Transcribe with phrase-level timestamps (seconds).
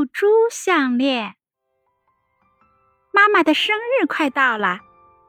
[0.00, 1.34] 露珠项链。
[3.12, 4.80] 妈妈的生日快到了，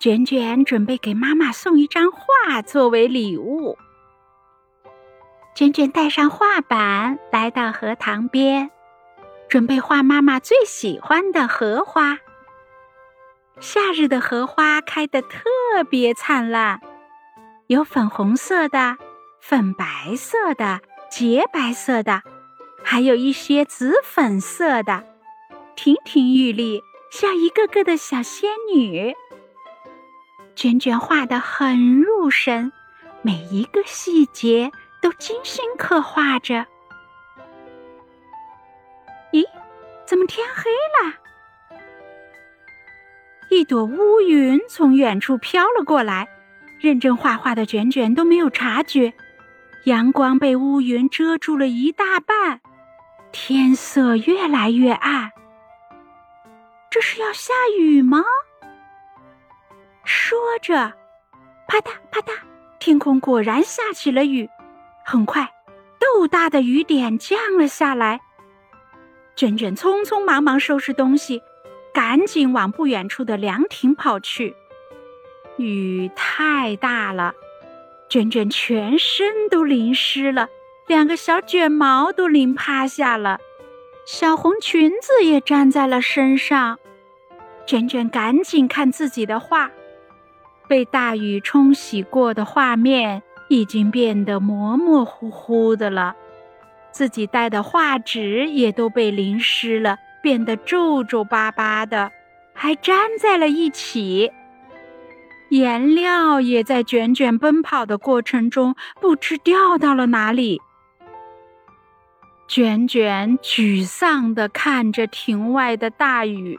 [0.00, 3.78] 卷卷准备给妈妈送一张画作为礼物。
[5.54, 8.72] 卷卷带上画板，来到荷塘边，
[9.48, 12.18] 准备画妈妈最喜欢的荷花。
[13.60, 15.38] 夏日的荷花开得特
[15.88, 16.80] 别灿烂，
[17.68, 18.96] 有粉红色的、
[19.40, 22.20] 粉白色的、洁白色的，
[22.88, 25.02] 还有一些紫粉色的，
[25.74, 29.12] 亭亭玉立，像一个个的小仙女。
[30.54, 32.70] 卷卷画得很入神，
[33.22, 34.70] 每一个细节
[35.02, 36.64] 都精心刻画着。
[39.32, 39.44] 咦，
[40.06, 40.70] 怎么天黑
[41.02, 41.14] 了？
[43.50, 46.28] 一朵乌云从远处飘了过来，
[46.78, 49.12] 认真画画的卷卷都没有察觉，
[49.86, 52.60] 阳光被乌云遮住了一大半，
[53.38, 55.30] 天色越来越暗。
[56.88, 58.24] 这是要下雨吗？
[60.04, 60.94] 说着，
[61.68, 62.32] 啪嗒啪嗒，
[62.78, 64.48] 天空果然下起了雨。
[65.04, 65.46] 很快，
[66.00, 68.18] 豆大的雨点降了下来。
[69.36, 71.42] 卷卷匆匆忙忙收拾东西。
[71.92, 74.54] 赶紧往不远处的凉亭跑去。
[75.58, 77.34] 雨太大了，
[78.08, 80.48] 卷卷全身都淋湿了，
[80.86, 83.38] 两个小卷毛都淋趴下了，
[84.06, 86.78] 小红裙子也粘在了身上。
[87.66, 89.70] 卷卷赶紧看自己的画，
[90.68, 96.14] 被大雨冲洗过的画面已经变得模模糊糊的了，
[96.92, 99.96] 自己带的画纸也都被淋湿了。
[100.22, 102.10] 变得皱皱巴巴的，
[102.52, 104.32] 还粘在了一起。
[105.50, 110.60] 颜料也在卷卷奔跑的过程中不知掉到了哪里。
[112.48, 116.58] 卷卷沮丧地看着庭外的大雨。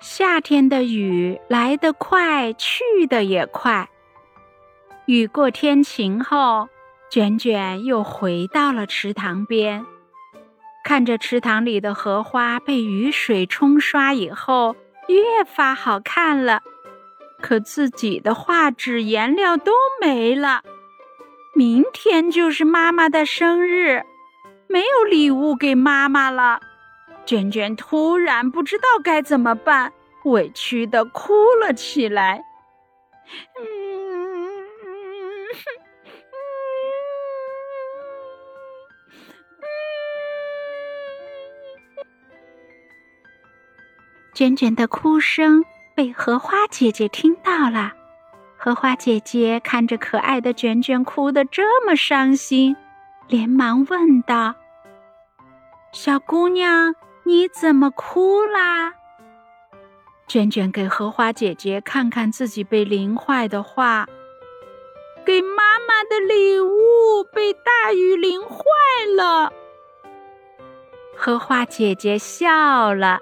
[0.00, 3.88] 夏天的雨来得快，去得也快。
[5.06, 6.68] 雨过天晴后，
[7.10, 9.84] 卷卷又回到了池塘边。
[10.84, 14.76] 看着池塘里的荷花被雨水冲刷以后
[15.08, 16.62] 越发好看了，
[17.40, 20.62] 可自己的画纸颜料都没了。
[21.56, 24.02] 明天就是妈妈的生日，
[24.66, 26.60] 没有礼物给妈妈了。
[27.24, 29.92] 卷卷突然不知道该怎么办，
[30.24, 32.42] 委屈的哭了起来。
[44.34, 47.92] 卷卷的哭声被荷花姐姐听到了，
[48.64, 52.74] 荷花姐姐看着可爱的卷卷哭得这么伤心，
[53.28, 54.54] 连忙问道
[55.92, 56.94] ：“小姑娘，
[57.24, 58.94] 你怎么哭啦？”
[60.26, 64.06] 卷卷给荷花姐姐看看自己被淋坏的画，
[65.26, 68.56] 给妈妈的礼物被大雨淋坏
[69.14, 69.52] 了。
[71.14, 73.18] 荷花姐姐笑了。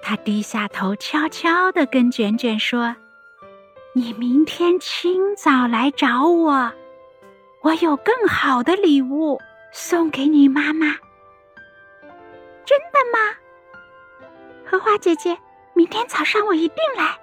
[0.00, 2.96] 她低下头，悄悄地跟卷卷说
[3.96, 6.70] ：“你明天清早来找我，
[7.62, 9.40] 我有更好的礼物
[9.72, 10.88] 送给你妈妈。”
[12.66, 14.28] 真的吗？
[14.66, 15.38] 荷花姐姐，
[15.72, 17.16] 明天早上我一定来。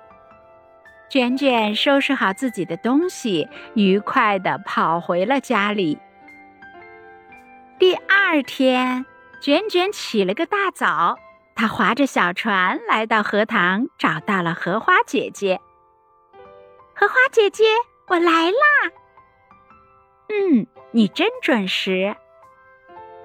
[1.09, 5.99] 卷卷收拾好自己的东西，愉快地跑回了家里。
[7.77, 9.05] 第二天，
[9.39, 11.19] 卷卷起了个大早。
[11.53, 15.61] 他划着小船来到荷塘，找到了荷花姐姐。
[16.95, 17.63] 荷花姐姐，
[18.07, 18.91] 我来啦！
[20.29, 22.15] 嗯，你真准时。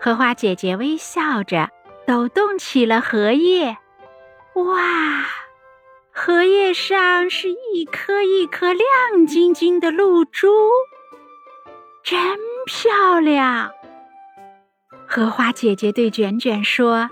[0.01, 1.69] 荷花姐姐微笑着，
[2.07, 3.77] 抖动起了荷叶。
[4.55, 5.27] 哇，
[6.11, 10.49] 荷叶上是一颗一颗亮晶晶的露珠，
[12.03, 13.71] 真漂亮。
[15.07, 17.11] 荷花姐姐对卷卷说。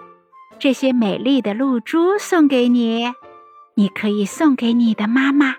[0.58, 3.12] 这些美丽的露珠送给你，
[3.74, 5.54] 你可以送给你的妈妈。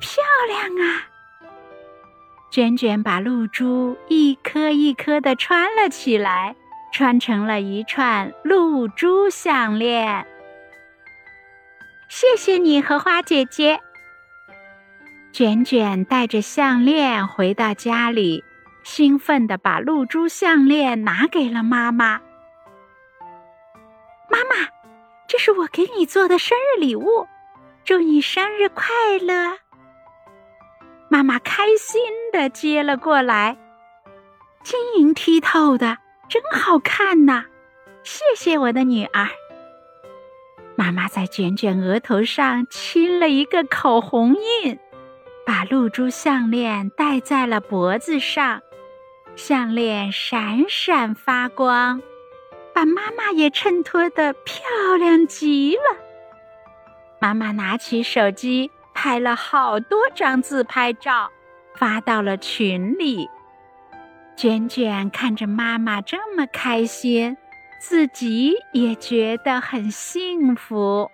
[0.00, 1.06] 漂亮啊！
[2.50, 6.56] 卷卷把露珠一颗一颗的穿了起来，
[6.92, 10.26] 穿成了一串露珠项链。
[12.08, 13.78] 谢谢你，荷花姐姐。
[15.32, 18.42] 卷卷带着项链回到家里，
[18.82, 22.20] 兴奋地把露珠项链拿给了妈妈。
[24.28, 24.68] 妈妈，
[25.28, 27.28] 这是我给你做的生日礼物，
[27.84, 28.86] 祝你生日快
[29.20, 29.56] 乐！
[31.12, 32.00] 妈妈开心
[32.32, 33.58] 的接了过来，
[34.62, 35.98] 晶莹剔透的，
[36.28, 37.46] 真好看呐！
[38.04, 39.28] 谢谢我的女儿。
[40.76, 44.78] 妈妈在卷卷额头上亲了一个口红印，
[45.44, 48.62] 把露珠项链戴在了脖子上，
[49.34, 52.00] 项链闪闪发光，
[52.72, 54.62] 把妈妈也衬托得漂
[54.96, 55.96] 亮极了。
[57.18, 58.70] 妈妈拿起手机
[59.02, 61.30] 拍了好多张自拍照，
[61.74, 63.30] 发到了群里。
[64.36, 67.34] 卷卷看着妈妈这么开心。
[67.80, 71.10] 自己也觉得很幸福。